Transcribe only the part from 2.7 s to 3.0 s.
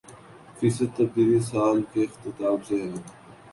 ہے